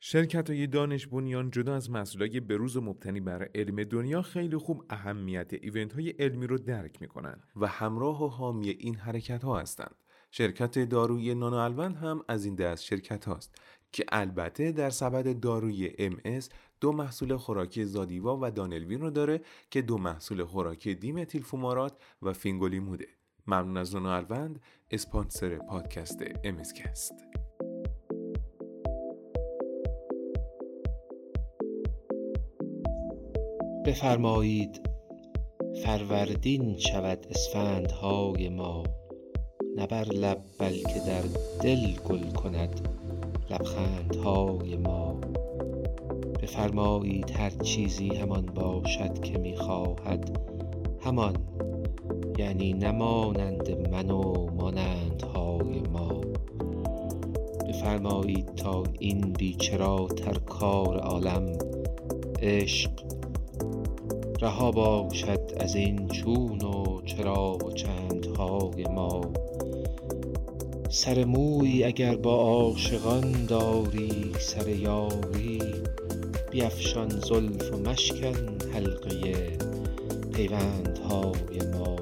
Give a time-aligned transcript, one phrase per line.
[0.00, 4.84] شرکت های دانش بنیان جدا از مسئولای بروز و مبتنی بر علم دنیا خیلی خوب
[4.90, 9.94] اهمیت ایونت های علمی رو درک می‌کنن و همراه و حامی این حرکت ها هستند.
[10.30, 13.54] شرکت داروی نانوالوند هم از این دست شرکت هاست
[13.92, 16.44] که البته در سبد داروی MS
[16.80, 19.40] دو محصول خوراکی زادیوا و دانلوین رو داره
[19.70, 21.92] که دو محصول خوراکی دیمتیل فومارات
[22.22, 23.06] و فینگولیموده.
[23.46, 24.60] ممنون از نانوالوند
[24.90, 27.27] اسپانسر پادکست امسکست.
[33.88, 34.80] بفرمایید
[35.84, 38.82] فروردین شود اسفندهای ما.
[39.76, 41.22] نه بر لب بلکه در
[41.62, 42.88] دل گل کند
[43.50, 45.20] لبخندهای ما.
[46.42, 50.38] بفرمایید هر چیزی همان باشد که می‌خواهد
[51.00, 51.36] همان
[52.38, 56.20] یعنی نمانند من و مانندهای ما.
[57.68, 61.58] بفرمایید تا این بیچراتر کار عالم
[62.42, 63.17] عشق
[64.40, 69.20] رها باشد از این چون و چرا و چندهای ما.
[70.90, 75.62] سر موی اگر با عاشقان داری سر یاری
[76.50, 79.58] بیفشان زلف و مشکن حلقه
[80.32, 81.96] پیوندهای ما.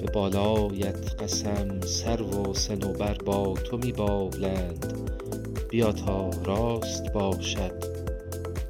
[0.00, 4.92] به بالایت قسم سر و سنوبر با تو می بالند
[5.70, 7.89] بیا تا راست باشد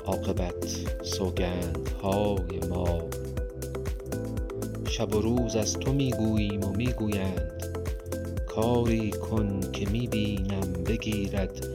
[0.06, 3.00] عاقبت سوگندهای ما.
[4.84, 7.62] شب و روز از تو می‌گوییم و می‌گویند
[8.48, 11.66] کاری کن که می‌بینم بگیرد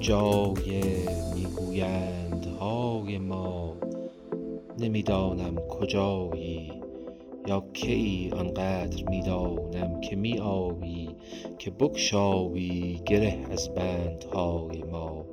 [0.00, 0.82] جای
[1.34, 3.76] میگویندهای ما.
[4.78, 6.72] نمی‌دانم کجایی
[7.46, 11.08] یا کی آنقدر می‌دانم که میآیی
[11.58, 15.24] که بگشایی گره از بندهای ما.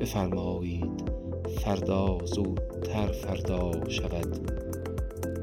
[0.00, 1.09] بفرمایید
[1.56, 4.50] فردا زودتر فردا شود.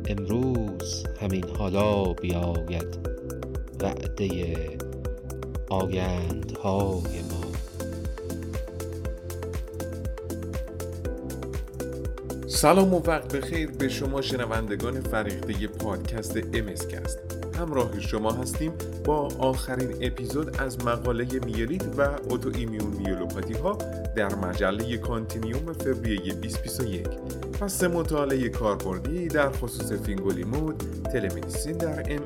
[0.09, 2.97] امروز همین حالا بیاید
[3.81, 4.55] وعده
[5.69, 7.47] آیندهای ما.
[12.47, 17.19] سلام و وقت بخیر به شما شنوندگان فریقده پادکست امسکست.
[17.59, 18.71] همراه شما هستیم
[19.05, 23.77] با آخرین اپیزود از مقاله میلیت و autoimmune myelopathy ها
[24.17, 27.07] در مجله Continuum فوریه 2021
[27.61, 32.21] و سه مطالعه کاربردی در خصوص fingolimod، telemedicine در MS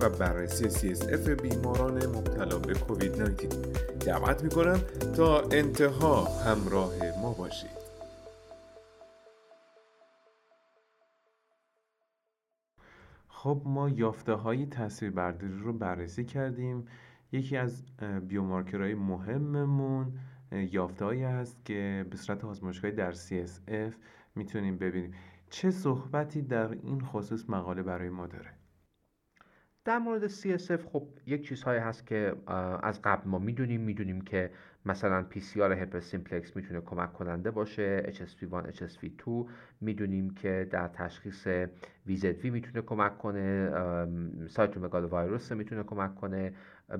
[0.00, 3.48] و بررسی CSF بیماران مبتلا به کووید 19
[4.06, 4.80] دعوت می‌کنم
[5.16, 7.78] تا انتها همراه ما باشید.
[13.28, 16.86] خب ما یافته های تصویر برداری رو بررسی کردیم.
[17.32, 17.82] یکی از
[18.28, 20.12] biomarker های مهممون
[20.52, 23.94] یافته هایی هست که به صورت آزمایشگاهی در CSF
[24.34, 25.14] می‌تونیم ببینیم.
[25.50, 28.50] چه صحبتی در این خصوص مقاله برای ما داره؟
[29.84, 32.34] در مورد CSF خب یک چیزهایی هست که
[32.82, 33.80] از قبل ما می‌دونیم.
[33.80, 34.50] می‌دونیم که
[34.88, 39.46] مثلا PCR herpes simplex می‌تونه کمک کننده باشه HSV1 HSV2
[39.80, 41.48] می‌دونیم که در تشخیص
[42.08, 43.70] VZV می‌تونه کمک کنه
[44.48, 46.52] سایتومگال ویروس می‌تونه کمک کنه.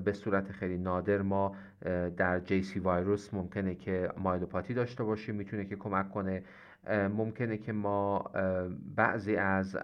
[0.05, 1.55] به صورت خیلی نادر ما
[2.17, 6.43] در JC ویروس ممکنه که مایلوپاتی داشته باشیم می‌تونه که کمک کنه.
[6.89, 8.31] ممکنه که ما
[8.95, 9.75] بعضی از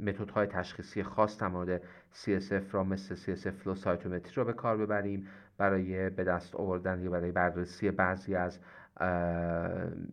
[0.00, 1.82] متدهای تشخیصی خاص در مورد
[2.12, 5.26] CSF را مثل CSF فلو سایتومتری رو به کار ببریم.
[5.62, 8.58] برای به دست آوردن یا برای بررسی بعضی از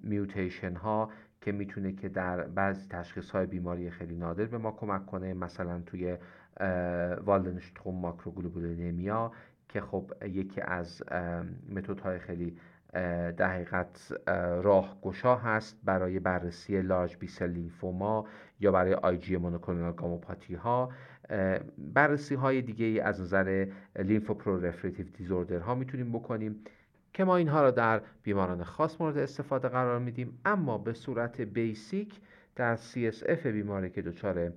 [0.04, 1.10] mutation ها
[1.42, 5.82] که می‌تونه که در بعضی تشخیص های بیماری خیلی نادر به ما کمک کنه مثلا
[5.86, 6.18] توی
[7.26, 9.32] Waldenström macroglobulinemia
[9.70, 11.04] که خب یکی از
[11.76, 12.58] متدهای خیلی
[13.38, 14.14] در حقیقت
[14.64, 18.26] راهگشا هست برای بررسی large B-cell lymphoma
[18.60, 20.90] یا برای Ig monoclonal gammopathy ها
[21.78, 23.68] بررسی های دیگه ای از نظر
[24.00, 26.56] lymphoproliferative disorder ها می‌تونیم بکنیم
[27.14, 30.40] که ما اینها را در بیماران خاص مورد استفاده قرار میدیم.
[30.46, 32.20] اما به صورت basic
[32.56, 34.52] در CSF بیماری که دچار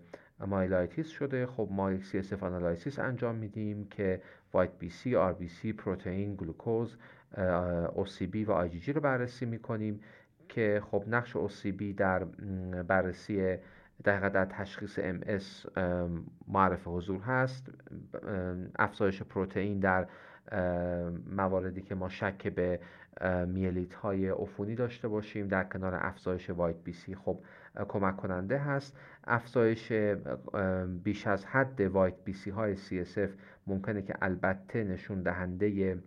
[0.46, 4.22] myelitis شده خب ما یک CSF analysis انجام میدیم که
[4.52, 6.96] white BC، RBC، پروتئین، گلوکوز،
[7.86, 10.00] OCB و IgG رو بررسی می‌کنیم
[10.48, 12.24] که خب نقش OCB در
[12.82, 13.56] بررسی
[14.04, 15.68] دقیقا در تشخیص MS
[16.48, 17.68] معرف حضور هست.
[18.78, 20.06] افزایش پروتئین در
[21.36, 22.80] مواردی که ما شک به
[23.46, 25.48] میلیت های عفونی داشته باشیم.
[25.48, 27.38] در کنار افزایش white BC خب
[27.88, 28.98] کمک کننده هست.
[29.24, 29.92] افزایش
[31.04, 33.30] بیش از حد white BC های CSF
[33.66, 36.02] ممکنه که البته نشون دهنده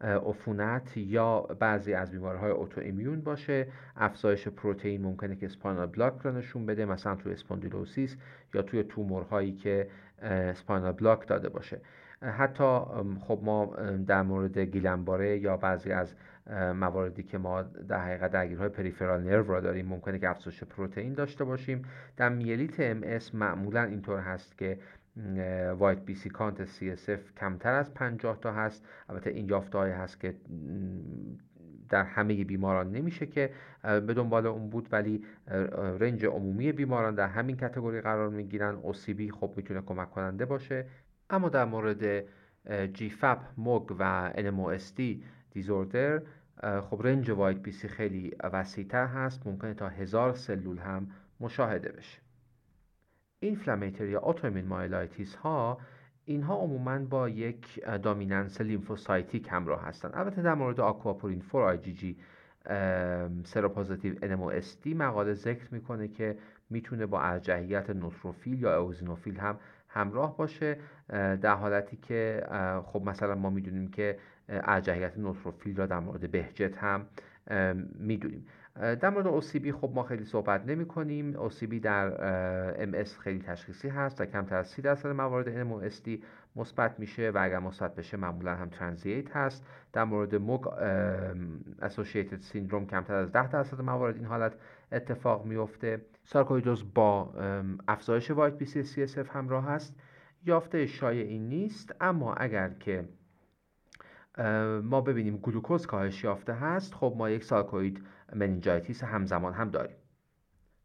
[0.00, 3.66] عفونت یا بعضی از بیماریهای autoimmune باشه.
[3.96, 8.16] افزایش پروتئین ممکنه که spinal block را نشون بده مثلا توی spondylosis
[8.54, 9.88] یا توی تومورهایی که
[10.22, 11.80] spinal block داده باشه.
[12.22, 12.80] حتی
[13.20, 13.76] خب ما
[14.06, 16.14] در مورد Guillain-Barré یا بعضی از
[16.74, 21.44] مواردی که ما در حقیقت درگیری‌های peripheral nerve را داریم ممکنه که افزایش پروتئین داشته
[21.44, 21.82] باشیم.
[22.16, 24.78] در میلیت ام اس معمولا اینطور هست که
[25.78, 28.86] white BC count CSF کمتر از 50 تا هست.
[29.08, 30.34] البته این یافته هست که
[31.88, 33.50] در همه بیماران نمیشه که
[33.82, 35.24] به دنبال اون بود ولی
[36.00, 38.78] رنج عمومی بیماران در همین category قرار می‌گیرن.
[38.82, 40.86] OCB خب می‌تونه کمک کننده باشه.
[41.30, 42.24] اما در مورد
[42.94, 45.02] GFAP MOG و NMOSD
[45.50, 46.22] disorder
[46.80, 49.46] خب رنج white BC خیلی وسیعتر هست.
[49.46, 51.08] ممکنه تا هزار سلول هم
[51.40, 52.25] مشاهده بشه.
[53.40, 55.78] inflammatory یا autoimmune myelitis ها
[56.24, 62.16] اینها عموما با یک dominance lymphocytic همراه هستند البته در مورد aquaporin 4 IgG
[63.44, 66.38] سروپوزیتیو NMOSD مقاله ذکر می‌کنه که
[66.70, 70.76] می‌تونه با ارجحیت نوتروفیل یا اوزینوفیل هم همراه باشه
[71.42, 72.46] در حالتی که
[72.86, 74.18] خب مثلا ما می‌دونیم که
[74.48, 77.06] ارجحیت نوتروفیل را در مورد بهجت هم
[77.98, 78.46] می‌دونیم.
[78.80, 82.10] در مورد OCB خب ما خیلی صحبت نمی کنیم OCB در
[82.86, 86.10] MS خیلی تشخیصی هست و کمتر از 30 درصد موارد NMOSD
[86.56, 89.66] مثبت میشه و اگر مثبت بشه معمولا هم ترانزیت هست.
[89.92, 90.68] در مورد MOG
[91.82, 94.52] associated syndrome کمتر از 10 درصد موارد این حالت
[94.92, 97.34] اتفاق میفته سارکویدوز با
[97.88, 99.96] افزایش white BC CSF همراه هست
[100.44, 103.04] یافته شایع این نیست اما اگر که
[104.82, 108.02] ما ببینیم گلوکوز کاهش یافته هست خب ما یک sarcoid
[108.34, 109.96] meningitis همزمان هم داریم.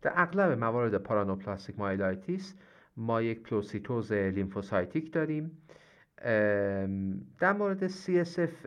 [0.01, 2.55] در اغلب موارد paraneoplastic myelitis
[2.97, 5.57] ما یک پلئوسیتوز lymphocytic داریم.
[7.39, 8.65] در مورد CSF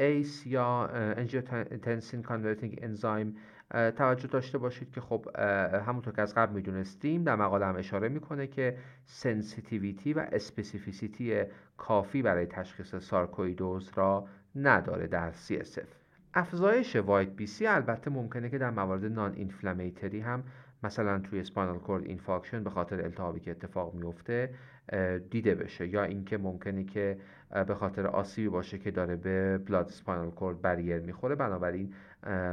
[0.00, 3.36] ACE یا angiotensin converting enzyme
[3.72, 5.26] توجه داشته باشید که خب
[5.86, 11.42] همونطور که از قبل می‌دونستیم در مقاله هم اشاره می‌کنه که sensitivity و specificity
[11.76, 14.26] کافی برای تشخیص سارکویدوز را
[14.56, 15.88] نداره در CSF
[16.34, 20.44] افزایش white BC البته ممکنه که در موارد non-inflammatory هم
[20.82, 24.54] مثلا توی spinal cord infarction به خاطر التهابی که اتفاق میفته
[25.30, 25.88] دیده بشه.
[25.88, 27.18] یا اینکه ممکنه که
[27.66, 31.34] به خاطر آسیبی باشه که داره به blood spinal cord barrier می‌خوره.
[31.34, 31.94] بنابراین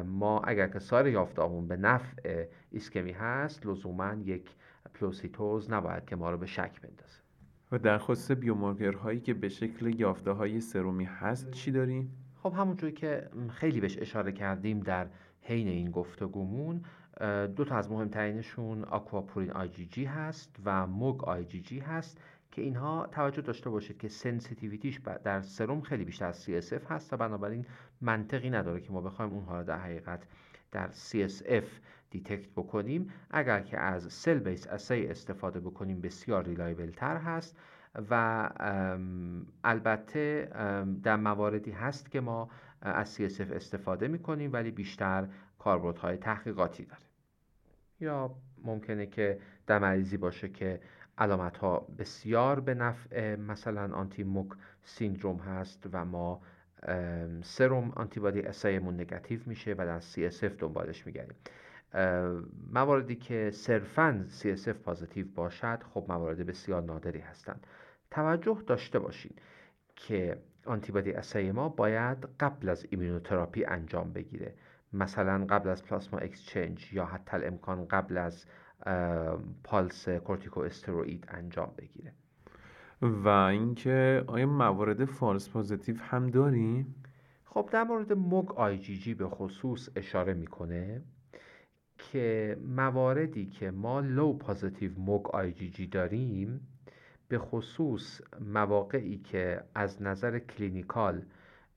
[0.06, 4.50] ما اگر که سایر یافتهامون به نفع ایسکمی هست لزوما یک
[4.94, 7.20] پلئوسیتوز نباید که ما رو به شک بندازه
[7.72, 12.12] و در خصوص biomarker هایی که به شکل یافته های سرومی هست چی داریم؟
[12.44, 15.08] خب همونجوری که خیلی بهش اشاره کردیم در
[15.42, 16.84] حین این گفتگومون
[17.56, 23.70] دو تا از مهمترینشون aquaporin IgG هست و MOG IgG هست که اینها توجه داشته
[23.70, 27.66] باشید که sensitivity ش در سرم خیلی بیشتر از CSF هست و بنابراین
[28.02, 30.24] منطقی نداره که ما بخوایم اونها رو در حقیقت
[30.72, 31.66] در CSF
[32.10, 33.12] detect بکنیم.
[33.32, 37.58] اگر که از cell-based assay استفاده بکنیم بسیار reliable تر هست
[38.10, 38.50] و
[39.64, 40.50] البته
[41.04, 42.50] در مواردی هست که ما
[42.82, 45.28] از CSF استفاده می کنیم ولی بیشتر
[45.60, 47.02] کاربردهای تحقیقاتی داره
[48.00, 50.82] یا ممکنه که در مریضی باشه که
[51.20, 54.48] علامت ها بسیار به نفع مثلا anti-MOG
[54.84, 56.42] syndrome هست و ما
[57.42, 61.38] serum antibody assay مون negative میشه و در CSF دنبالش میگردیم.
[62.74, 67.68] مواردی که صرفا CSF positive باشد خب موارد بسیار نادری هستند.
[68.12, 69.42] توجه داشته باشید
[69.96, 74.54] که antibody assay ما باید قبل از ایمونوتراپی انجام بگیره.
[74.94, 78.46] مثلا قبل از plasma exchange یا حتی‌الامکان قبل از
[79.64, 82.14] pulse corticosteroid انجام بگیره
[83.02, 86.96] و اینکه آیا موارد false positive هم داریم؟
[87.46, 91.02] خب در مورد MOG IgG به خصوص اشاره می‌کنه
[91.98, 96.68] که مواردی که ما low positive MOG IgG داریم
[97.28, 101.26] به خصوص مواقعی که از نظر clinical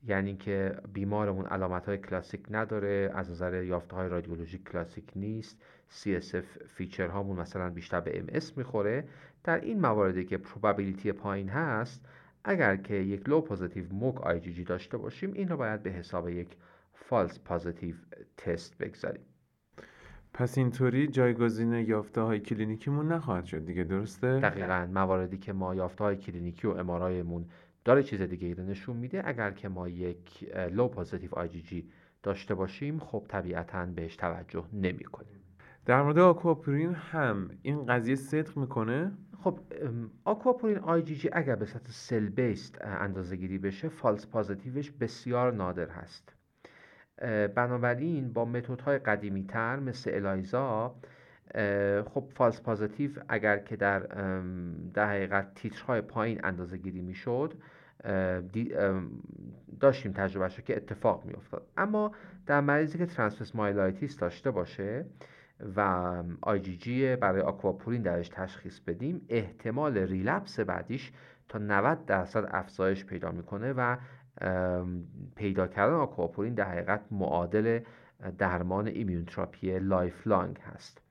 [0.04, 5.62] یعنی که بیمارمون علامت های کلاسیک نداره از نظر یافته های رادیولوژیک کلاسیک نیست
[6.00, 9.04] CSF feature هامون مثلا بیشتر به MS می‌خوره
[9.44, 12.06] در این مواردی که probability پایین هست
[12.44, 16.56] اگر که یک low positive MOG IgG داشته باشیم این رو باید به حساب یک
[16.94, 17.94] false positive
[18.36, 19.24] test بگذاریم.
[20.34, 24.88] پس اینطوری جایگزین یافته های کلینیکیمون نخواهد شد دیگه درسته؟ دقیقا.
[24.94, 27.46] مواردی که ما یافته های کلینیکی و MRI مون
[27.84, 31.90] داره چیز دیگه ای رو نشون میده اگر که ما یک low positive IgG
[32.22, 35.41] داشته باشیم خب طبیعتا بهش توجه نمی کنیم
[35.86, 39.58] در مورد aquaporin هم این قضیه صدق می‌کنه؟ خب
[40.24, 46.34] aquaporin IgG اگر به صورت cell-based اندازه گیری بشه false positive ش بسیار نادر هست.
[47.54, 50.94] بنابراین با متدهای قدیمی تر مثل الایزا
[52.04, 53.98] خب false positive اگر که در
[54.94, 57.54] در حقیقت تیترهای پایین اندازه گیری می‌شد
[59.80, 61.66] داشتیم تجربهش که اتفاق میافتاد.
[61.76, 62.12] اما
[62.46, 65.04] در مریضی که transverse myelitis داشته باشه
[65.76, 71.12] و IgG برای aquaporin درش تشخیص بدیم احتمال relapse بعدیش
[71.48, 73.96] تا 90 درصد افزایش پیدا می‌کنه و
[75.36, 77.80] پیدا کردن aquaporin در حقیقت معادل
[78.38, 81.02] درمان immunotherapy lifelong هست.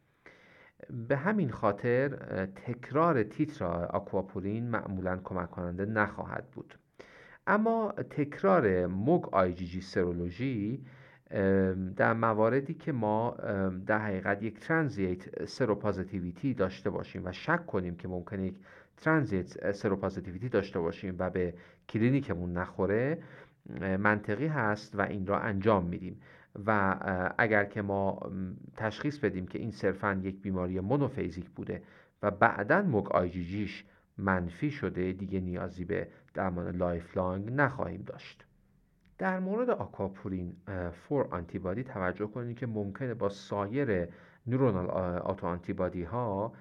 [1.08, 2.10] به همین خاطر
[2.46, 6.76] تکرار تیتر aquaporin معمولا کمک کننده نخواهد بود.
[7.48, 10.86] اما تکرار MOG IgG serology
[11.96, 13.36] در مواردی که ما
[13.86, 18.56] در حقیقت یک transient seropositivity داشته باشیم و شک کنیم که ممکنه یک
[18.98, 21.54] transient seropositivity داشته باشیم و به
[21.90, 23.18] کلینیکمون نخوره
[23.80, 26.22] منطقی هست و این را انجام میدیم.
[26.66, 26.96] و
[27.38, 28.32] اگر که ما
[28.78, 31.84] تشخیص بدیم که این صرفا یک بیماری monophasic بوده
[32.24, 33.86] و بعدا MOG IgG ش
[34.18, 38.46] منفی شده دیگه نیازی به درمان lifelong نخواهیم داشت.
[39.22, 40.56] در مورد aquaporin-4
[40.92, 44.08] antibody توجه کنید که ممکنه با سایر
[44.48, 46.54] neuronal autoantibody ها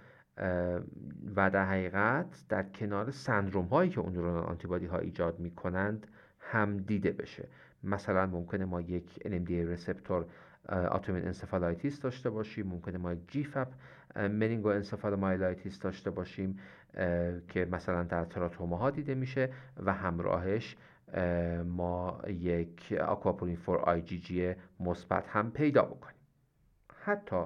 [1.36, 6.06] و در حقیقت در کنار سندروم هایی که اون neuronal antibody ها ایجاد می کنند
[6.40, 7.48] هم دیده بشه.
[7.84, 10.26] مثلا ممکنه ما یک NMDA receptor
[10.68, 13.68] autoimmune encephalitis داشته باشیم ممکنه ما یک GFAP
[14.16, 16.58] meningoencephalomyelitis داشته باشیم
[17.48, 20.76] که مثلا در teratoma دیده میشه و همراهش
[21.66, 26.20] ما یک aquaporin-4 IgG مثبت هم پیدا بکنیم.
[27.04, 27.44] حتی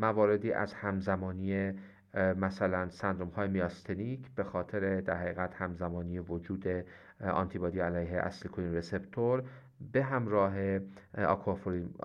[0.00, 1.72] مواردی از همزمانی
[2.14, 6.64] مثلا سندروم های myasthenic به خاطر در حقیقت همزمانی وجود
[7.20, 9.44] آنتیبادی علیه acetylcholine receptor
[9.92, 10.78] به همراه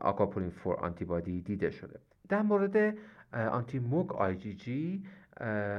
[0.01, 1.99] aquaporin-4 antibody دیده شده.
[2.29, 2.95] در مورد
[3.33, 5.03] anti-MOG IgG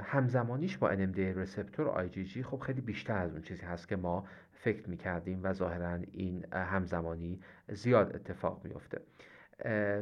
[0.03, 4.25] همزمانیش با NMDA receptor IgG خب خیلی بیشتر از اون چیزی هست که ما
[4.63, 9.01] فکر می‌کردیم و ظاهرا این همزمانی زیاد اتفاق میفته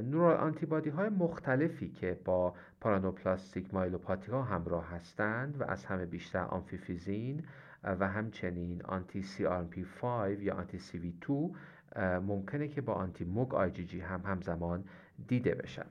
[0.02, 6.38] neural antibody های مختلفی که با paraneoplastic myelopathy ها همراه هستند و از همه بیشتر
[6.44, 7.44] amphiphysin
[7.84, 9.24] و همچنین آنتی
[9.70, 11.52] پی 5 یا آنتی سی وی 2
[12.26, 14.84] ممکنه که با anti-MOG IgG هم همزمان
[15.28, 15.86] دیده بشن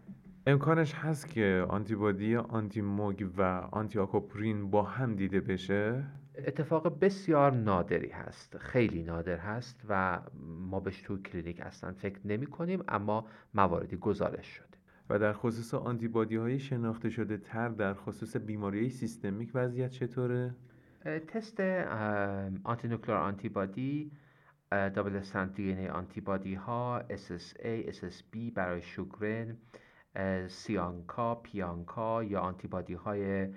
[0.48, 6.04] امکانش هست که آنتیبادی anti-MOG و anti-aquaporin با هم دیده بشه؟
[6.46, 12.46] اتفاق بسیار نادری هست خیلی نادر هست و ما بهش تو کلینیک اصلا فکر نمی
[12.46, 14.78] کنیم اما مواردی گزارش شده
[15.10, 20.56] و در خصوص آنتیبادی های شناخته شده تر در خصوص بیماری سیستمیک وضعیت چطوره؟
[21.28, 21.60] تست
[22.64, 24.12] آنتی نوکلار آنتیبادی
[24.72, 29.58] دابل استند دی آنتیبادی ها SSA, SSB برای شوگرن
[30.48, 33.50] سیانکا، پیانکا یا آنتیبادی های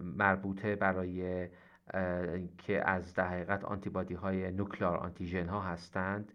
[0.00, 1.48] مربوطه برای
[2.58, 6.32] که از در حقیقت آنتیبادی های نوکلار آنتیژن ها هستند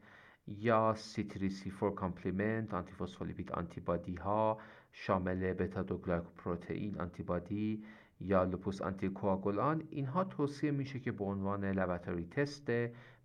[0.48, 4.58] یا سی فور کامپلیمنت آنتیفوسفولیپید آنتیبادی ها
[4.92, 5.98] شامل بتا دو
[6.38, 7.84] پروتئین آنتیبادی
[8.20, 12.72] یا لوپوس آنتیکواگولان اینها توصیه میشه که به عنوان لباتوری تست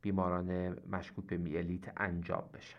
[0.02, 2.76] بیماران مشکوک به میلیت انجام بشه.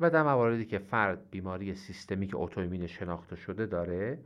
[0.00, 4.18] و در مواردی که فرد بیماری سیستمیک اتویمین شناخته شده داره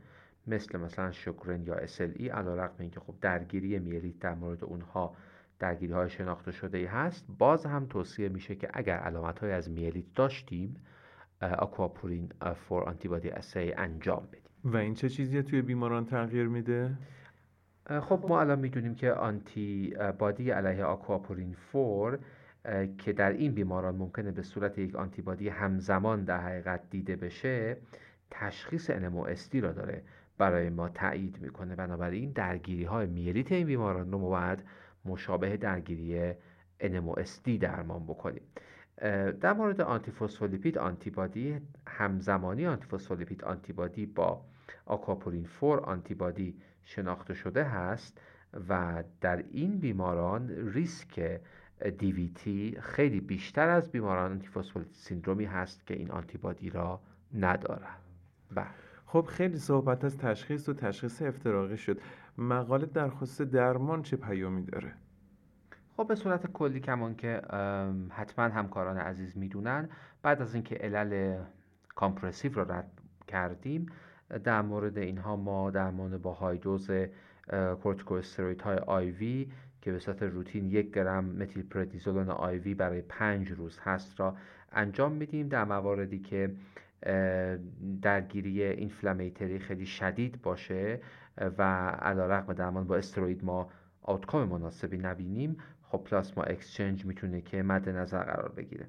[0.47, 5.15] مثل مثلا شکرن یا SLE علا رقم اینکه خب درگیری میلیت در مورد اونها
[5.59, 7.25] درگیری های شناخته شده ای هست.
[7.37, 10.75] باز هم توصیه میشه که اگر علامت های از میلیت داشتیم
[11.41, 14.41] اکواپورین فور آنتیبادی اسی انجام بدیم.
[14.63, 16.97] و این چه چیزی توی بیماران تغییر میده؟
[18.01, 22.19] خب ما الان می‌دونیم که آنتی بادی علیه آکواپورین فور
[22.97, 27.77] که در این بیماران ممکنه به صورت یک آنتیبادی همزمان در حقیقت دیده بشه
[28.31, 30.03] تشخیص NMOSD را داره.
[30.37, 31.75] برای ما تایید می‌کنه.
[31.75, 34.59] بنابراین درگیری های میلیت این بیماران رو باید
[35.05, 36.33] مشابه درگیری
[36.81, 38.41] NMOSD درمان بکنیم.
[39.41, 44.41] در مورد آنتیفوسفولیپید آنتیبادی همزمانی آنتیفوسفولیپید آنتیبادی با
[44.85, 48.21] آکاپورین 4 آنتیبادی شناخته شده هست
[48.69, 51.41] و در این بیماران ریسک
[51.97, 57.01] دیویتی خیلی بیشتر از بیماران آنتیفوسفولیپید سیندرومی هست که این آنتیبادی را
[57.33, 58.01] ندارند.
[58.51, 58.92] بله.
[59.13, 62.01] خب خیلی صحبت از تشخیص و تشخیص افتراقی شد.
[62.37, 64.93] مقاله در خصوص درمان چه پیامی داره؟
[65.97, 67.41] خب به صورت کلی کمان که
[68.09, 69.89] حتما همکاران عزیز می‌دونن.
[70.21, 71.43] بعد از اینکه علل
[71.95, 72.91] کامپرسیو رو رد
[73.27, 73.85] کردیم
[74.43, 76.91] در مورد اینها ما درمان با های دوز
[77.83, 79.51] کورتیکوستروید های آیوی
[79.81, 84.35] که به صورت روتین یک گرم متیل پردیزولون آیوی برای پنج روز هست را
[84.71, 85.47] انجام میدیم.
[85.47, 86.55] در مواردی که
[88.01, 90.99] درگیری اینفلامیتری خیلی شدید باشه
[91.37, 93.69] و علا رقم درمان با استروید ما
[94.01, 98.87] آوتکام مناسبی نبینیم خب پلاسما اکسچنج می‌تونه که مد نظر قرار بگیره.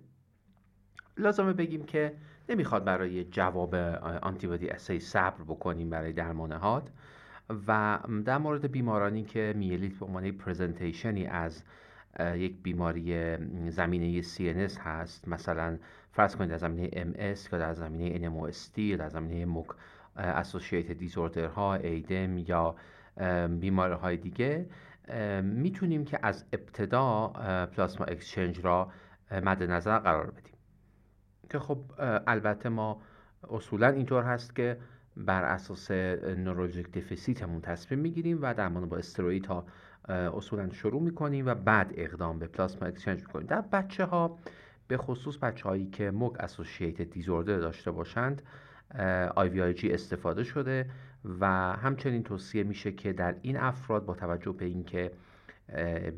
[1.17, 2.15] لازمه بگیم که
[2.49, 6.91] نمی‌خواد برای جواب آنتیبادی اسی صبر بکنیم برای درمان هات.
[7.67, 11.63] و در مورد بیمارانی که میلیت به عنوان پرزنتیشنی از
[12.21, 13.37] یک بیماری
[13.71, 15.29] زمینه CNS هست.
[15.29, 15.79] مثلا
[16.13, 19.67] فرض کنید در زمینه MS یا در زمینه NMOSD یا در زمینه موک
[20.17, 22.77] اسوسییتد دیزوردر ها ایدم یا
[23.61, 24.67] بیماری های دیگه
[25.43, 27.29] می‌تونیم که از ابتدا
[27.77, 28.91] پلاسما اکسچنج را
[29.31, 30.55] مد نظر قرار بدیم.
[31.51, 31.79] که خب
[32.27, 33.03] البته ما
[33.51, 34.79] اصولا اینطور هست که
[35.17, 39.67] بر اساس نورولوژیک دفیسیتمون تصمیم می‌گیریم و درمان با استروئید ها
[40.09, 43.47] اصولا شروع می‌کنیم و بعد اقدام به پلاسما اکسچنج می‌کنیم.
[43.47, 44.39] در بچه ها
[44.89, 48.43] به خصوص بچه هایی که MOG associated disorder داشته باشند
[49.37, 50.91] IVIG استفاده شده
[51.41, 55.11] و همچنین توصیه میشه که در این افراد با توجه به اینکه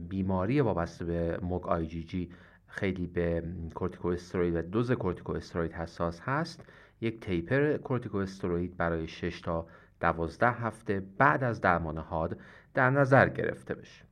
[0.08, 2.28] بیماری وابسته به MOG IgG
[2.66, 3.42] خیلی به
[3.74, 6.64] کورتیکوستروید و دوز کورتیکوستروید حساس هست
[7.00, 9.66] یک taper کورتیکوستروید برای 6 تا
[10.00, 12.38] 12 هفته بعد از درمان حاد
[12.76, 14.04] در نظر گرفته بشه.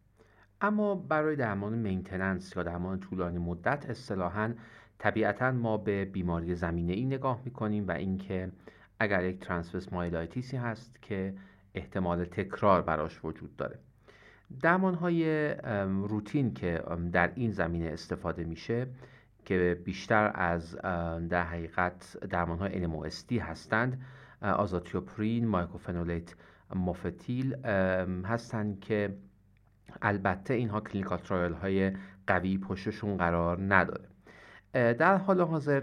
[0.61, 4.55] اما برای درمان maintenance یا درمان طولانی مدت اصطلاحا
[4.99, 8.53] طبیعتا ما به بیماری زمینه ای نگاه می‌کنیم و اینکه
[9.01, 11.35] اگر یک transverse myelitis ی هست که
[11.75, 13.79] احتمال تکرار براش وجود داره.
[14.63, 15.51] درمان های
[16.09, 18.87] روتین که در این زمینه استفاده میشه
[19.45, 20.77] که بیشتر از
[21.29, 24.03] در حقیقت درمان های NMOSD هستند
[24.43, 26.35] azathioprine، mycophenolate
[26.75, 27.67] mofetil
[28.27, 29.15] هستند که
[30.03, 31.93] البته اینها clinical trial های
[32.27, 34.09] قوی پشتشون قرار نداره.
[34.73, 35.83] در حال حاضر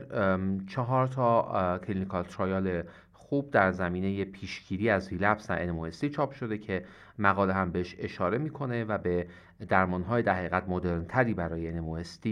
[0.67, 2.83] چهار تا clinical trial
[3.13, 6.85] خوب در زمینه پیشگیری از relapse در NMOSD چاپ شده که
[7.19, 9.27] مقاله هم بهش اشاره می‌کنه و به
[9.69, 12.27] درمانهای در حقیقت مدرن برای NMOSD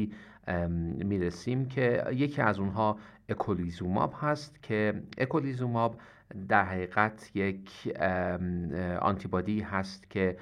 [1.06, 2.98] می‌رسیم که یکی از اونها
[3.30, 5.96] eculizumab هست که eculizumab
[6.50, 7.98] در حقیقت یک
[9.02, 10.38] آنتیبادی هست که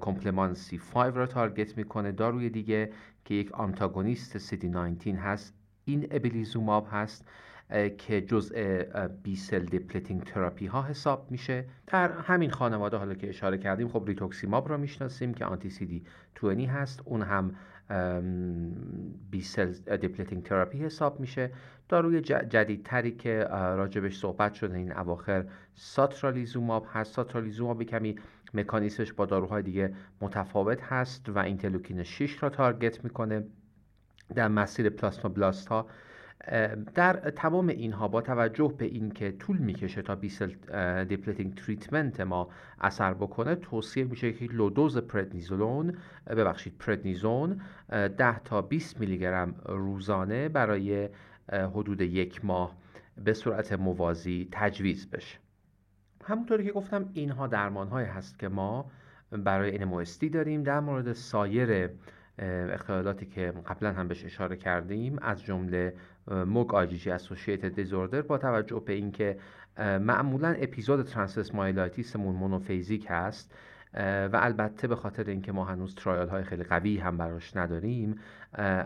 [0.00, 2.12] complement C5 را target می‌کنه.
[2.12, 2.92] داروی دیگه
[3.24, 7.28] که یک antagonist CD19 هست inebilizumab هست
[7.98, 8.82] که جزء
[9.22, 11.64] B-cell depleting therapy ها حساب میشه.
[11.86, 17.02] در همین خانواده حالا که اشاره کردیم خب rituximab را می‌شناسیم که anti-CD20 هست.
[17.04, 17.54] اون هم
[19.30, 21.50] B-cell depleting therapy حساب میشه.
[21.88, 27.14] داروی جدیدتری که راجبش صحبت شده این اواخر ساترالیزوماب هست.
[27.14, 28.16] ساترالیزوماب کمی
[28.54, 33.44] مکانیسمش با داروهای دیگه متفاوت هست و interleukin 6 را target می‌کنه.
[34.34, 35.86] در مسیر plasmablast ها
[36.94, 40.52] در تمام اینها با توجه به اینکه طول می‌کشه تا B-cell
[41.04, 42.48] depleting treatment ما
[42.80, 45.96] اثر بکنه توصیه میشه که low dose پردنیزولون
[46.26, 51.08] ببخشید پردنیزون 10 تا 20 میلی گرم روزانه برای
[51.52, 52.76] حدود یک ماه
[53.24, 55.38] به صورت موازی تجویز بشه.
[56.24, 58.90] همونطوری که گفتم اینها درمان هست که ما
[59.30, 61.90] برای NMOSD داریم در مورد سایر
[62.38, 65.94] اختلالاتی که قبلا هم بهش اشاره کردیم از جمله
[66.46, 69.38] موگ آجیجی اسوسییتد دیزوردر با توجه به اینکه
[69.78, 73.54] معمولا اپیزود ترانس مون مونوفیزیک هست
[73.94, 78.18] و البته به خاطر اینکه ما هنوز ترایال های خیلی قوی هم براش نداریم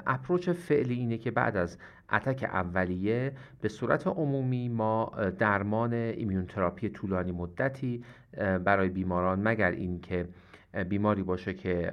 [0.07, 1.79] اپروچ فعلی اینه که بعد از
[2.12, 8.05] اتک اولیه به صورت عمومی ما درمان ایمیون تراپی طولانی مدتی
[8.65, 10.29] برای بیماران مگر اینکه
[10.89, 11.93] بیماری باشه که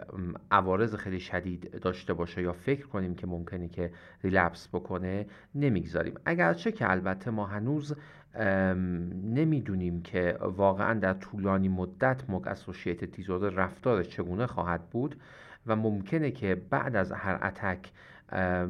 [0.52, 3.92] عوارض خیلی شدید داشته باشه یا فکر کنیم که ممکنه که
[4.24, 6.13] ریلپس بکنه نمی‌گذاریم.
[6.26, 7.96] اگرچه که البته ما هنوز
[9.24, 15.15] نمی‌دونیم که واقعا در طولانی مدت موگ اسوشیت دیزوردر رفتارش چگونه خواهد بود
[15.68, 17.92] و ممکنه که بعد از هر اتک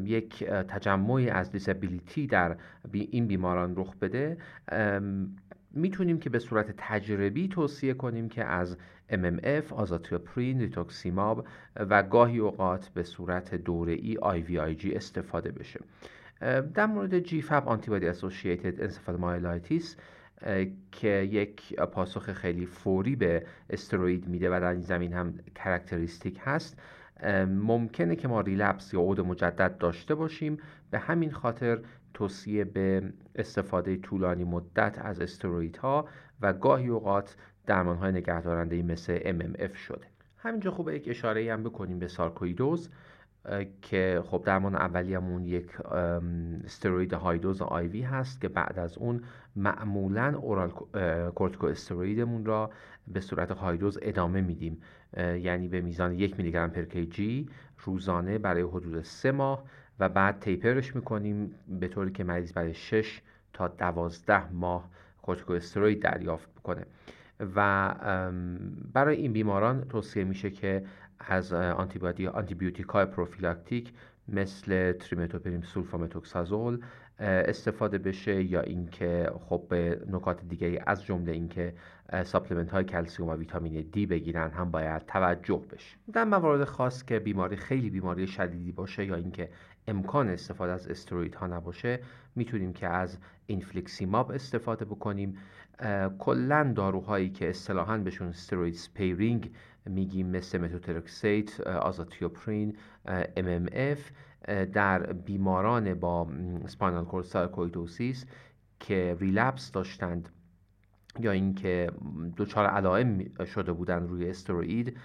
[0.04, 2.56] یک تجمعی از دیسابیلیتی در
[2.94, 4.38] این بیماران رخ بده
[5.72, 8.78] می‌تونیم که به صورت تجربی توصیه کنیم که از
[9.12, 15.80] MMF، آزاتیوپرین، ریتوکسیماب و گاهی اوقات به صورت دوره ای IVIG استفاده بشه.
[16.74, 19.96] در مورد GFAP antibody associated encephalomyelitis
[20.92, 26.82] که یک پاسخ خیلی فوری به استروید میده و در این زمینه هم characteristic هست
[27.48, 30.58] ممکنه که ما relapse یا عود مجدد داشته باشیم.
[30.92, 31.80] به همین خاطر
[32.14, 36.08] توصیه به استفاده طولانی مدت از استروئیدها
[36.42, 40.06] و گاهی اوقات درمان های نگهدارنده مثل MMF شده.
[40.38, 42.90] همینجا خوبه یک اشاره هم بکنیم به سارکویدوز
[43.82, 45.82] که خب درمان اولیه‌مون یک
[46.66, 49.24] استروید high dose IV هست که بعد از اون
[49.56, 50.70] معمولا oral
[51.36, 52.72] corticosteroid مون را
[53.08, 54.82] به صورت high dose ادامه میدیم.
[55.18, 56.86] یعنی به میزان یک میلی گرم per
[57.84, 59.64] روزانه برای حدود سه ماه
[60.00, 63.22] و بعد taper ش می‌کنیم به طوری که مریض برای 6
[63.54, 64.90] تا 12 ماه
[65.22, 66.86] کورتیکو استروید دریافت بکنه.
[67.56, 67.94] و
[68.94, 70.84] برای این بیماران توصیه میشه که
[71.20, 73.94] از آنتیبیوتیک های prophylactic
[74.28, 76.80] مثل تریمتوپریم سولفامتوکسازول
[77.20, 81.74] استفاده بشه یا اینکه خب به نکات دیگه از جمله اینکه
[82.24, 85.98] supplement های کلسیوم و ویتامین دی بگیرن هم باید توجه بشه.
[86.14, 89.50] در موارد خاص که بیماری خیلی بیماری شدیدی باشه یا اینکه
[89.88, 92.00] امکان استفاده از استروید ها نباشه
[92.36, 95.38] می‌تونیم که از اینفلیکسیماب استفاده بکنیم.
[96.20, 99.52] کلا داروهایی که اصطلاحا بهشون steroid sparing
[99.86, 102.78] میگیم مثل متوترکسات آزاتیوپرین
[103.38, 104.00] MMF
[104.74, 106.28] در بیماران با
[106.68, 108.26] spinal cord sarcoidosis
[108.80, 110.30] که relapse داشتند.
[111.20, 111.92] یا اینکه
[112.38, 114.98] دچار علائم شده بودن روی استروئید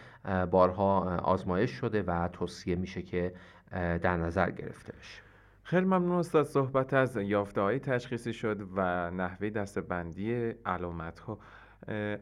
[0.50, 3.34] بارها آزمایش شده و توصیه میشه که
[3.72, 5.22] در نظر گرفته بشه.
[5.62, 10.34] خیلی ممنون استاد صحبت از یافته های تشخیصی شد و نحوه دسته‌بندی
[10.66, 11.38] علامت ها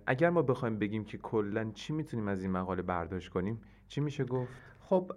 [0.06, 4.24] اگر ما بخوایم بگیم که کلا چی می‌تونیم از این مقاله برداشت کنیم چی میشه
[4.24, 5.12] گفت؟ خب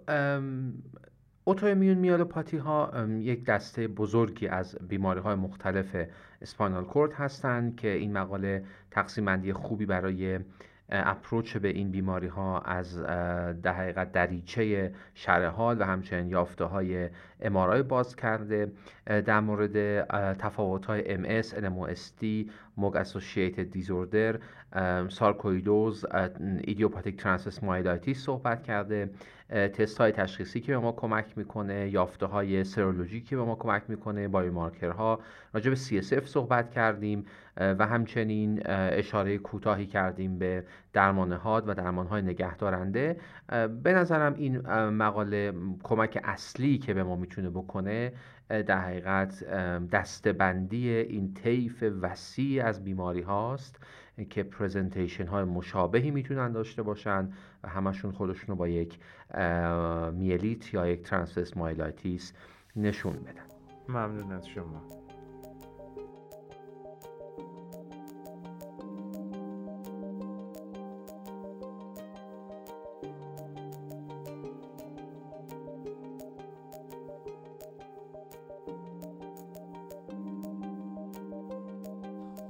[1.48, 5.96] اوتومیون میالوپاتی ها یک دسته بزرگی از بیماری های مختلف
[6.42, 10.38] اسپانال کورد هستند که این مقاله تقسیم خوبی برای
[10.88, 13.02] اپروچ به این بیماری ها از
[13.62, 17.08] در حقیقت دریچه شرح حال و همچنین یافته های
[17.40, 18.72] امارای باز کرده.
[19.06, 20.04] در مورد
[20.34, 24.38] تفاوت های MS, NMOSD, موگ اسوسییتد دیزوردر
[25.08, 26.04] سارکویدوز
[26.64, 27.48] ایدیوپاتیک ترانس
[28.14, 29.10] صحبت کرده.
[29.50, 33.82] تست های تشخیصی که به ما کمک می‌کنه یافته های سرولوژی که به ما کمک
[33.88, 34.28] می‌کنه
[34.92, 35.20] ها
[35.54, 42.06] راجع به CSF صحبت کردیم و همچنین اشاره کوتاهی کردیم به درمان هاد و درمان
[42.06, 43.20] های نگهدارنده
[43.82, 48.12] به نظرم این مقاله کمک اصلی که به ما می‌تونه بکنه
[48.48, 49.44] در حقیقت
[49.92, 53.78] دسته‌بندی این طیف وسیع از بیماری هاست
[54.24, 58.98] که presentation های مشابهی می‌تونن داشته باشن و همشون خودشون رو با یک
[60.12, 62.32] میلیت یا یک transverse myelitis
[62.76, 63.46] نشون بدن.
[63.88, 64.82] ممنون از شما.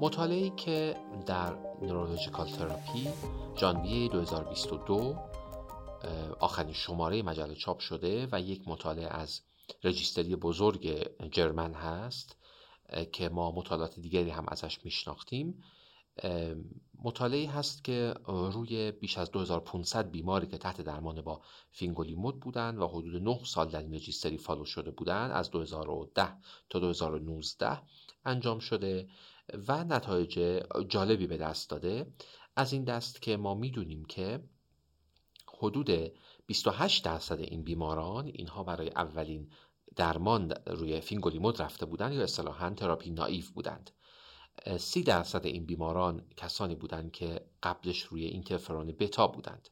[0.00, 0.94] مطالعه که
[1.26, 3.08] در Neurological Therapy
[3.56, 5.16] ژانویه 2022
[6.40, 9.40] آخرین شماره مجله چاپ شده و یک مطالعه از
[9.84, 12.36] registry بزرگ German هست
[13.12, 15.62] که ما مطالعات دیگری هم ازش میشناختیم.
[17.04, 22.88] مطالعه هست که روی بیش از 2500 بیماری که تحت درمان با فینگولیمود بودند و
[22.88, 26.28] حدود 9 سال در این registry follow شده بودند از 2010
[26.70, 27.78] تا 2019
[28.24, 29.08] انجام شده.
[29.68, 32.06] و نتایج جالبی به دست داده.
[32.56, 34.40] از این دست که ما می‌دونیم که
[35.58, 35.90] حدود
[36.46, 39.50] 28 درصد این بیماران اینها برای اولین
[39.96, 43.90] درمان روی فینگولیمود رفته بودند یا اصطلاحا therapy naive بودند.
[44.78, 49.68] سی درصد این بیماران کسانی بودند که قبلش روی اینترفرون بتا بودند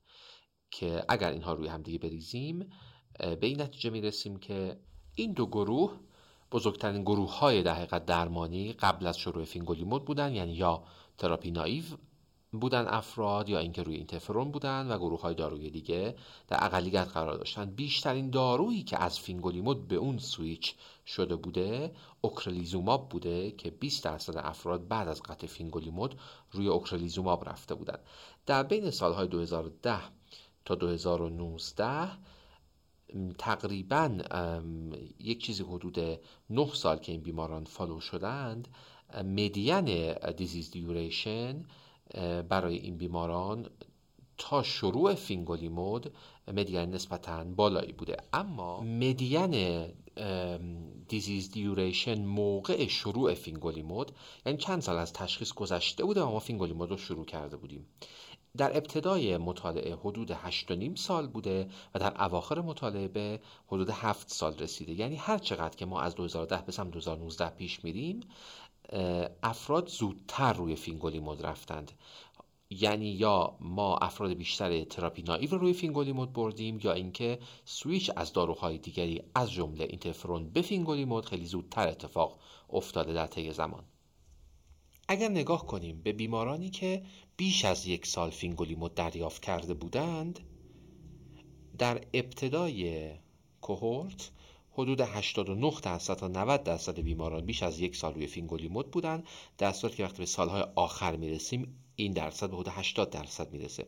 [0.70, 2.70] که اگر اینها روی همدیگه بریزیم
[3.18, 4.80] به این نتیجه می‌رسیم که
[5.14, 6.00] این دو گروه
[6.52, 10.82] بزرگترین گروه های در حقیقت درمانی قبل از شروع فینگولیمود بودن یعنی یا
[11.18, 11.84] therapy naive
[12.60, 16.16] بودن افراد یا اینکه روی اینترفرون بودن و گروه های داروی دیگه
[16.48, 17.64] در اقلیت قرار داشتن.
[17.64, 20.74] بیشترین دارویی که از فینگولیمود به اون سویچ
[21.06, 26.18] شده بوده اوکرلیزوماب بوده که 20 درصد افراد بعد از قطع فینگولیمود
[26.50, 27.98] روی اوکرلیزوماب رفته بودن.
[28.46, 29.98] در بین سالهای 2010
[30.64, 32.10] تا 2019
[33.38, 34.18] تقریبا
[35.18, 38.68] یک چیزی حدود 9 سال که این بیماران follow شدند
[39.24, 41.64] median disease duration
[42.48, 43.66] برای این بیماران
[44.38, 46.12] تا شروع فینگولیمود
[46.48, 48.16] median نسبتا بالایی بوده.
[48.32, 49.86] اما median
[51.08, 54.12] disease duration موقع شروع فینگولیمود
[54.46, 57.86] یعنی چند سال از تشخیص گذشته بوده و ما فینگولیمود رو شروع کرده بودیم.
[58.56, 64.58] در ابتدای مطالعه حدود 8.5 سال بوده و در اواخر مطالعه به حدود 7 سال
[64.58, 64.92] رسیده.
[64.92, 68.20] یعنی هر چقدر که ما از 2010 به سمت 2019 پیش میریم
[69.42, 71.92] افراد زودتر روی فینگولیمود رفتند.
[72.80, 78.32] یعنی یا ما افراد بیشتر therapy naive رو روی فینگولیمود بردیم یا اینکه سویچ از
[78.32, 82.38] داروهای دیگری از جمله اینترفرون به فینگولیمود خیلی زودتر اتفاق
[82.70, 83.84] افتاده در طی زمان.
[85.08, 87.02] اگر نگاه کنیم به بیمارانی که
[87.36, 90.40] بیش از یک سال فینگولیمود دریافت کرده بودند
[91.78, 93.10] در ابتدای
[93.60, 94.30] cohort
[94.72, 99.26] حدود 89 درصد تا 90 درصد بیماران بیش از یک سال روی فینگولیمود بودند.
[99.58, 103.86] در صورتی که وقتی به سالهای آخر می‌رسیم این درصد به حدود 80 درصد می‌رسه.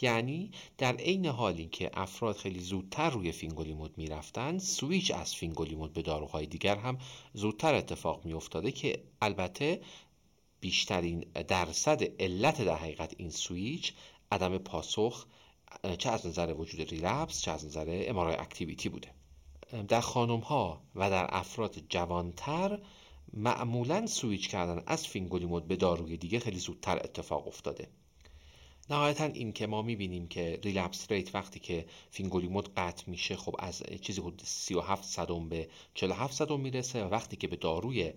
[0.00, 6.02] یعنی در عین حالی که افراد خیلی زودتر روی فینگولیمود می‌رفتن سویچ از فینگولیمود به
[6.02, 6.98] داروهای دیگر هم
[7.34, 9.80] زودتر اتفاق میافتاده که البته
[10.60, 13.92] بیشترین درصد علت در حقیقت این سویچ
[14.32, 15.26] عدم پاسخ
[15.98, 19.14] چه از نظر وجود relapse چه از نظر MRI activity بوده.
[19.88, 22.78] در خانم ها و در افراد جوانتر
[23.32, 27.88] معمولا سویچ کردن از فینگولیمود به داروی دیگه خیلی زودتر اتفاق افتاده.
[28.90, 33.82] نهایتا این که ما می‌بینیم که relapse rate وقتی که فینگولیمود قطع میشه خب از
[34.00, 38.12] چیزی حدود 37 صدم به 47 صدم می‌رسه و وقتی که به داروی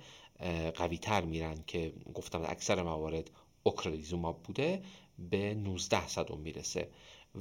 [0.75, 3.31] قوی تر میرن که گفتم اکثر موارد
[3.63, 4.83] اوکرلیزوماب بوده
[5.29, 6.89] به 19 صدم می‌رسه.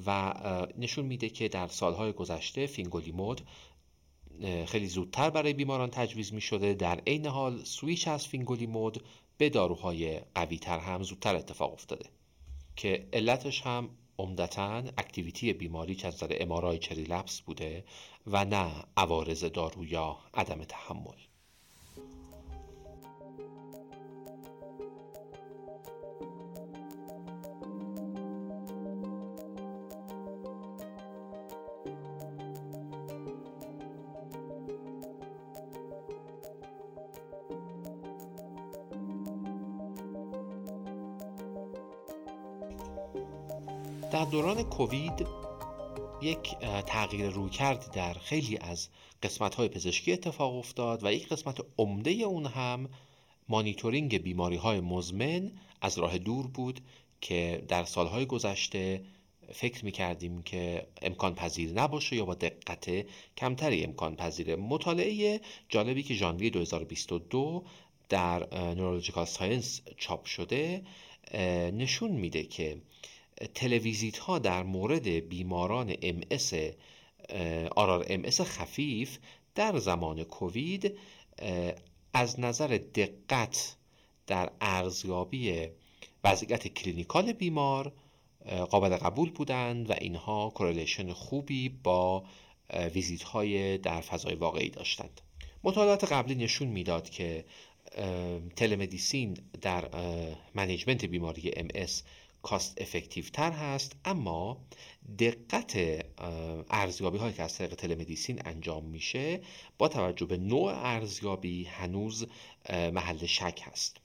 [0.07, 0.35] و
[0.79, 3.41] نشون میده که در سالهای گذشته فینگولیمود
[4.67, 6.75] خیلی زودتر برای بیماران تجویز می شده.
[6.75, 9.05] در عین حال سویچ از فینگولیمود
[9.39, 12.07] به داروهای قوی تر هم زودتر اتفاق افتاده
[12.77, 17.85] که علتش هم عمدتا activity بیماری که از نظر MRI چه relapse بوده
[18.27, 21.19] و نه عوارض دارو یا عدم تحمل.
[44.15, 45.27] در دوران کووید
[46.23, 48.89] یک تغییر رویکردی در خیلی از
[49.23, 52.89] قسمت های پزشکی اتفاق افتاد و یک قسمت عمده اون هم
[53.49, 56.81] مانیتورینگ بیماری های مزمن از راه دور بود
[57.21, 59.05] که در سالهای گذشته
[59.53, 66.03] فکر می کردیم که امکان پذیر نباشه یا با دقت کمتری امکان پذیره مطالعه جالبی
[66.03, 67.65] که ژانویه 2022
[68.09, 70.83] در Neurological Science چاپ شده
[71.73, 72.77] نشون میده که
[73.55, 79.19] televisit ها در مورد بیماران RRMS خفیف
[79.55, 80.99] در زمان کووید
[82.13, 83.77] از نظر دقت
[84.27, 85.69] در ارزیابی
[86.25, 87.93] وضعیت clinical بیمار
[88.71, 92.25] قابل قبول بودند و اینها correlation خوبی با
[92.95, 95.21] ویزیت های در فضای واقعی داشتند.
[95.65, 97.45] مطالعات قبلی نشون می‌داد که
[98.57, 99.89] telemedicine در
[100.55, 101.69] management بیماری MS
[102.45, 104.61] cost effective تر هست اما
[105.19, 105.77] دقت
[106.71, 109.41] ارزیابی هایی که از طریق telemedicine انجام میشه
[109.79, 112.27] با توجه به نوع ارزیابی هنوز
[112.71, 113.97] محل شک هست.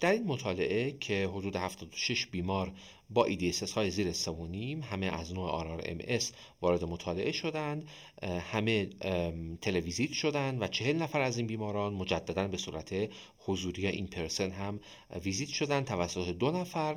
[0.00, 2.72] در این مطالعه که حدود 76 بیمار
[3.10, 6.24] با EDSS های زیر سمونیم همه از نوع RRMS
[6.60, 7.88] وارد مطالعه شدند
[8.22, 8.86] همه
[9.60, 13.08] televisit شدند و چهل نفر از این بیماران مجددا به صورت
[13.44, 14.80] حضوری in person هم
[15.24, 16.96] ویزیت شدند توسط دو نفر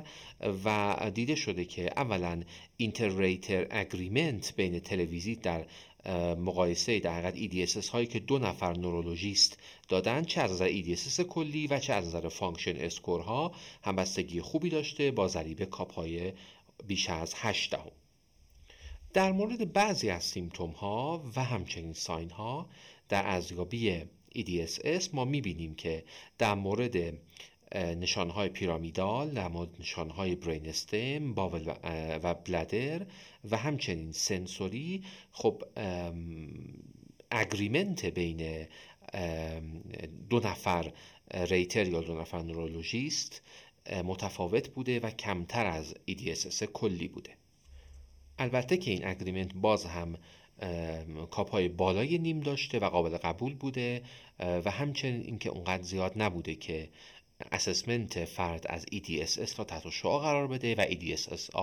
[0.64, 2.42] و دیده شده که اولا
[2.76, 5.66] inter-rater agreement بین televisit در
[6.34, 11.66] مقایسه در حقیقت EDSS هایی که دو نفر نورولوژیست دادن چه از نظر EDSS کلی
[11.66, 13.52] و چه از نظر function score ها
[13.82, 16.32] همبستگی خوبی داشته با ضریب kappa ی
[16.86, 17.90] بیش از 8 دهم.
[19.12, 22.68] در مورد بعضی از سیمتوم ها و همچنین ساین ها
[23.08, 24.02] در ارزیابی
[24.36, 26.04] EDSS ما می‌بینیم که
[26.38, 26.96] در مورد
[27.74, 31.34] نشانهای پیرامیدال در مورد نشانهای برین استم
[32.22, 33.06] و بلدر
[33.50, 35.62] و همچنین سنسوری خب
[37.30, 38.66] اگریمنت بین
[40.30, 40.92] دو نفر
[41.34, 43.42] ریتر یا دو نفر نورولوژیست
[44.04, 47.36] متفاوت بوده و کمتر از EDSS کلی بوده.
[48.38, 50.18] البته که این اگریمنت باز هم
[51.30, 54.02] کاپ های بالای نیم داشته و قابل قبول بوده
[54.38, 56.88] و همچنین اینکه اونقدر زیاد نبوده که
[57.52, 61.54] اسسمنت فرد از EDSS را تحت شعا قرار بده و EDSS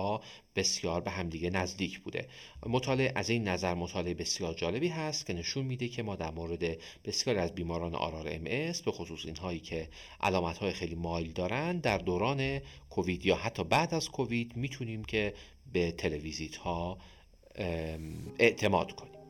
[0.56, 2.28] بسیار به همدیگه نزدیک بوده.
[2.66, 6.76] مطالعه از این نظر مطالعه بسیار جالبی هست که نشون میده که ما در مورد
[7.04, 8.44] بسیاری از بیماران آرار ام
[8.84, 9.88] به خصوص اینهایی که
[10.20, 15.34] علامت های خیلی مایل دارند در دوران کووید یا حتی بعد از کووید می‌تونیم که
[15.72, 16.98] به تلویزیت ها
[18.38, 19.21] اعتماد کنیم.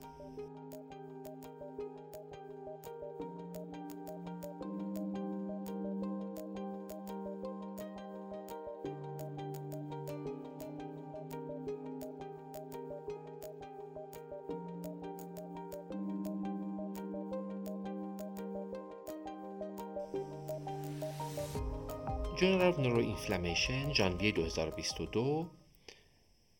[23.12, 25.50] اینفلامیشن ژانویه 2022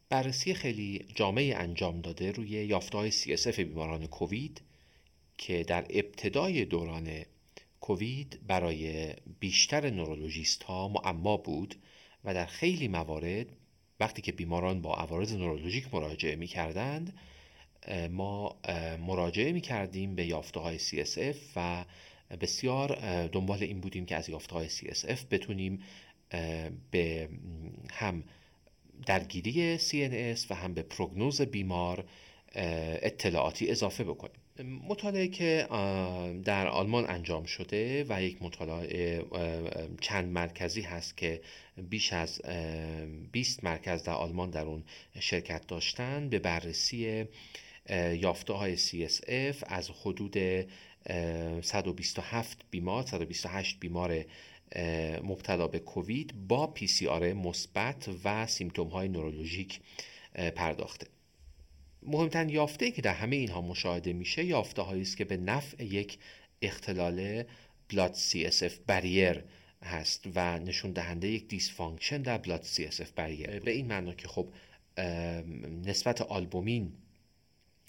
[0.09, 4.63] بررسی خیلی جامعی انجام داده روی یافته‌های CSF بیماران کووید
[5.39, 7.23] که در ابتدای دوران
[7.81, 11.75] کووید برای بیشتر نورولوژیست ها معما بود
[12.25, 13.47] و در خیلی موارد
[14.01, 17.19] وقتی که بیماران با عوارض نورولوژیک مراجعه می کردند
[18.11, 18.57] ما
[19.07, 21.85] مراجعه می کردیم به یافته های CSF و
[22.41, 25.83] بسیار دنبال این بودیم که از یافته های CSF بتونیم
[26.91, 27.29] به
[27.93, 28.25] هم
[29.07, 32.05] درگیری CNS و هم به پروگنوز بیمار
[32.55, 34.37] اطلاعاتی اضافه بکنیم.
[34.89, 35.67] مطالعه که
[36.45, 39.25] در آلمان انجام شده و یک مطالعه
[40.01, 41.41] چند مرکزی هست که
[41.91, 42.41] بیش از
[43.33, 44.85] 20 مرکز در آلمان در اون
[45.21, 47.25] شرکت داشتن به بررسی
[48.13, 50.37] یافته های CSF از حدود
[51.63, 54.25] 127 بیمار 128 بیمار
[55.23, 59.81] مبتلا به کووید با PCR مثبت و symptom های نورولوژیک
[60.55, 61.07] پرداخته.
[62.03, 66.19] مهمترین یافته که در همه اینها مشاهده میشه یافته هایی است که به نفع یک
[66.63, 67.45] اختلال
[67.89, 69.45] blood CSF barrier
[69.83, 74.49] هست و نشون دهنده یک dysfunction در blood CSF barrier به این معنا که خب
[75.87, 76.93] نسبت آلبومین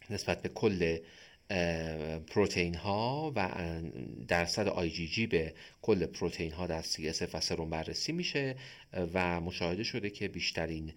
[0.10, 0.98] نسبت به کل
[2.28, 3.50] پروتئین ها و
[4.28, 8.56] درصد آی جی جی به کل پروتئین ها در CSF و سرم بررسی میشه
[9.14, 10.94] و مشاهده شده که بیشترین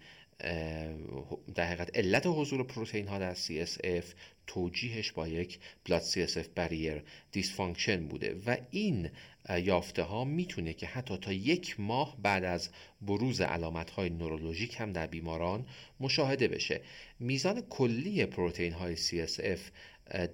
[1.55, 4.05] در حقیقت علت حضور پروتئین ها در CSF
[4.47, 9.09] توجیهش با یک blood CSF barrier dysfunction بوده و این
[9.49, 12.69] یافته ها می‌تونه که حتی تا یک ماه بعد از
[13.01, 15.65] بروز علامت های نورولوژیک هم در بیماران
[15.99, 16.81] مشاهده بشه.
[17.19, 19.59] میزان کلی پروتئین های CSF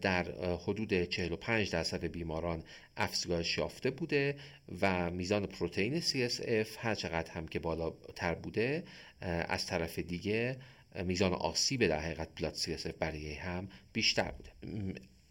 [0.02, 2.64] در حدود 45 درصد بیماران
[2.98, 4.36] افزایش یافته بوده
[4.82, 8.84] و میزان پروتئین CSF هر چقدر هم که بالاتر بوده
[9.22, 10.58] از طرف دیگه
[11.06, 14.52] میزان آسیب در حقیقت بلاد CSF برای هم بیشتر بوده.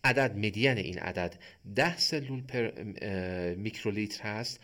[0.05, 1.35] عدد مدین این عدد
[1.75, 2.83] 10 سلول پر
[3.55, 4.61] میکرولیتر هست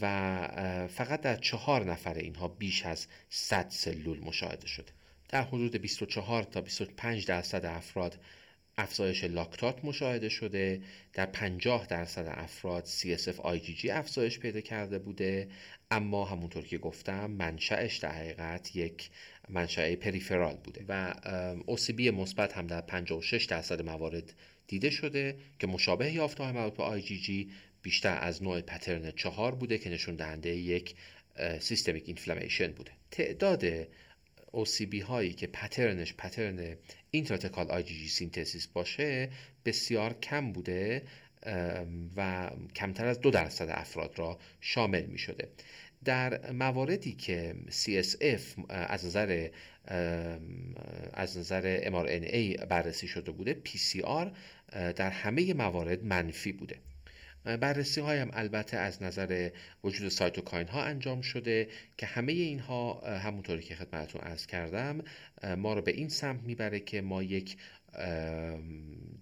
[0.00, 4.92] و فقط در چهار نفر اینها بیش از 100 سلول مشاهده شده.
[5.28, 8.18] در حدود 24 تا 25 درصد افراد
[8.78, 10.80] افزایش لاکتات مشاهده شده.
[11.12, 15.48] در 50 درصد افراد CSF IgG افزایش پیدا کرده بوده.
[15.90, 19.10] اما همونطور که گفتم منشأش در حقیقت یک
[19.48, 21.14] منشأ پریفرال بوده و
[21.68, 24.34] OCB مثبت هم در 56 درصد موارد
[24.66, 27.50] دیده شده که مشابه یافته های مربوط به IgG
[27.82, 30.94] بیشتر از نوع pattern چهار بوده که نشون دهنده یک
[31.60, 32.90] systemic inflammation بوده.
[33.10, 33.64] تعداد
[34.52, 36.76] OCB هایی که pattern ش
[37.10, 39.30] pattern intrathecal IgG synthesis باشه
[39.64, 41.02] بسیار کم بوده
[42.16, 45.48] و کمتر از دو درصد افراد را شامل می شده
[46.04, 49.48] در مواردی که CSF از نظر
[51.12, 54.26] از نظر mRNA بررسی شده بوده PCR
[54.72, 56.76] در همه موارد منفی بوده.
[57.46, 59.50] بررسی های هم البته از نظر
[59.84, 65.04] وجود cytokine ها انجام شده که همه اینها همونطوری که خدمتتون عرض کردم
[65.56, 67.56] ما رو به این سمت می‌بره که ما یک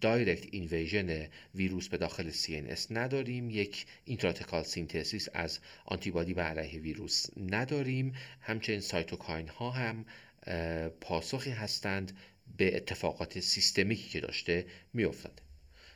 [0.00, 7.26] direct invasion ویروس به داخل CNS نداریم یک intrathecal synthesis از آنتیبادی به علیه ویروس
[7.36, 8.14] نداریم.
[8.40, 10.04] همچنین cytokine ها هم
[11.00, 12.16] پاسخی هستند
[12.56, 15.42] به اتفاقات سیستمیکی که داشته میافتاده.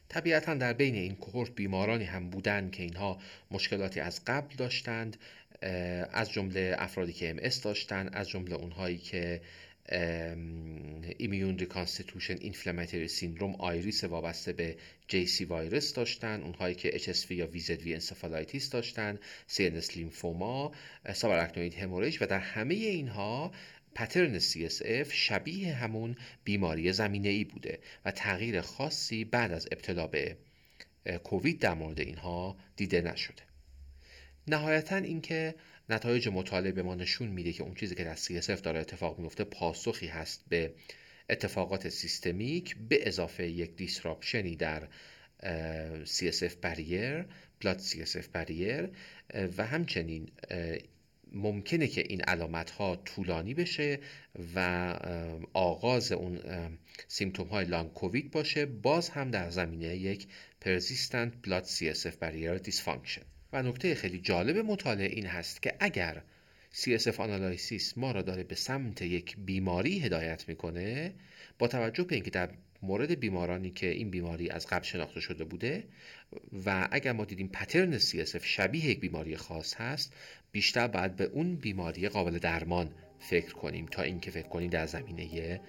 [0.09, 3.18] طبیعتا در بین این cohort بیمارانی هم بودند که اینها
[3.51, 5.16] مشکلاتی از قبل داشتند
[6.12, 9.40] از جمله افرادی که MS داشتند از جمله اونهایی که
[11.19, 14.77] immune reconstitution inflammatory syndrome IRIS وابسته به
[15.27, 19.18] JC virus داشتن اونهایی که HSV یا VZV encephalitis داشتن
[19.51, 20.73] CNS لیمفوما
[21.14, 23.53] سابراکنوید هموریج و در همه اینها
[23.99, 30.37] پترن CSF شبیه همون بیماری زمینه ای بوده و تغییر خاصی بعد از ابتلا به
[31.25, 33.43] کووید در مورد اینها دیده نشده.
[34.49, 35.55] نهایتا اینکه
[35.89, 39.45] نتایج مطالعه به ما نشون میده که اون چیزی که در CSF داره اتفاق میفته
[39.45, 40.75] پاسخی هست به
[41.31, 44.89] اتفاقات سیستمیک به اضافه یک دیسراپشنی در
[46.05, 47.24] CSF barrier
[47.61, 48.89] blood CSF barrier
[49.57, 50.31] و همچنین
[51.33, 53.99] ممکنه که این علامت ها طولانی بشه
[54.55, 54.59] و
[55.53, 56.39] آغاز اون
[57.09, 60.26] symptom های long COVID باشه باز هم در زمینه یک
[60.61, 63.22] persistent blood CSF barrier dysfunction.
[63.53, 66.22] و نکته خیلی جالب مطالعه این هست که اگر
[66.74, 71.14] CSF analysis ما را داره به سمت یک بیماری هدایت می‌کنه
[71.59, 72.51] با توجه به اینکه در
[72.83, 75.85] مورد بیمارانی که این بیماری از قبل شناخته شده بوده
[76.66, 80.12] و اگر ما دیدیم پترن CSF شبیه یک بیماری خاص هست
[80.53, 85.61] بیشتر باید به اون بیماری قابل درمان فکر کنیم تا اینکه فکر کنیم در زمینه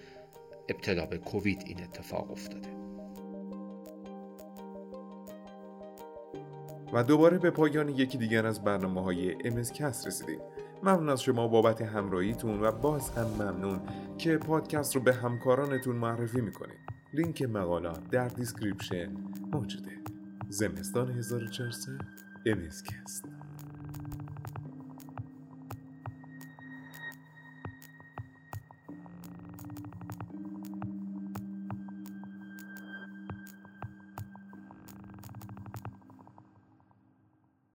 [0.69, 2.69] ابتلا به کووید این اتفاق افتاده.
[6.93, 10.39] و دوباره به پایان یکی دیگر از برنامه های امسکست رسیدیم.
[10.83, 13.81] ممنون از شما بابت همراهیتون و باز هم ممنون
[14.17, 16.77] که پادکست رو به همکارانتون معرفی می‌کنید.
[17.13, 19.11] لینک مقالات در description
[19.51, 20.08] موجوده.
[20.49, 22.01] زمستان 1400
[22.45, 23.25] MScast